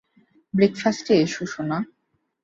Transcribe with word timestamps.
ব্রেকফাস্টে 0.53 1.13
এসো, 1.23 1.43
সোনা। 1.53 1.77